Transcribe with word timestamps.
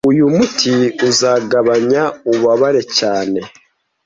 Uyu 0.09 0.25
muti 0.35 0.73
uzagabanya 1.09 2.03
ububabare 2.27 2.81
cyane 2.97 3.39